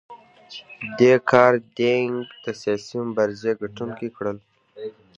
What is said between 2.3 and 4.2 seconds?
د سیاسي مبارزې ګټونکي